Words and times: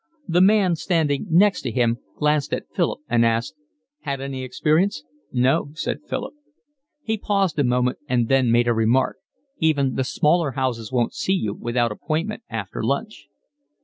The 0.27 0.41
man, 0.41 0.75
standing 0.75 1.27
next 1.29 1.63
him, 1.63 1.99
glanced 2.17 2.53
at 2.55 2.67
Philip 2.73 3.01
and 3.07 3.23
asked: 3.23 3.53
"Had 3.99 4.19
any 4.19 4.41
experience?" 4.43 5.03
"No," 5.31 5.69
said 5.75 5.99
Philip. 6.07 6.33
He 7.03 7.19
paused 7.19 7.59
a 7.59 7.63
moment 7.63 7.99
and 8.09 8.27
then 8.27 8.49
made 8.51 8.67
a 8.67 8.73
remark: 8.73 9.17
"Even 9.59 9.93
the 9.93 10.03
smaller 10.03 10.53
houses 10.53 10.91
won't 10.91 11.13
see 11.13 11.33
you 11.35 11.53
without 11.53 11.91
appointment 11.91 12.41
after 12.49 12.83
lunch." 12.83 13.27